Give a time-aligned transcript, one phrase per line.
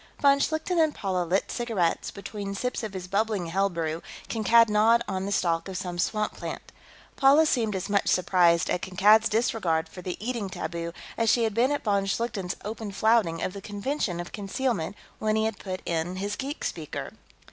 [0.19, 5.03] Von Schlichten and Paula lit cigarettes; between sips of his bubbling hell brew, Kankad gnawed
[5.07, 6.71] on the stalk of some swamp plant.
[7.17, 11.53] Paula seemed as much surprised at Kankad's disregard for the eating taboo as she had
[11.53, 15.83] been at von Schlichten's open flouting of the convention of concealment when he had put
[15.85, 17.11] in his geek speaker.